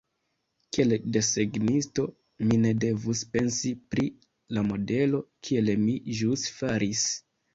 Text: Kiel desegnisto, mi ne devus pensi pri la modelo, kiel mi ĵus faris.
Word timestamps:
Kiel 0.75 0.93
desegnisto, 1.15 2.05
mi 2.45 2.57
ne 2.63 2.71
devus 2.85 3.21
pensi 3.37 3.73
pri 3.95 4.07
la 4.57 4.65
modelo, 4.69 5.19
kiel 5.49 5.71
mi 5.85 5.99
ĵus 6.21 6.49
faris. 6.57 7.07